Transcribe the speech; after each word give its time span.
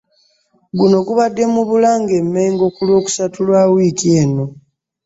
Guno 0.77 0.97
gubadde 1.07 1.43
mu 1.53 1.61
Bulange 1.69 2.17
Mmengo 2.25 2.65
ku 2.75 2.81
Lwokusatu 2.87 3.37
lwa 3.47 3.61
wiiki 3.73 4.07
eno 4.21 4.45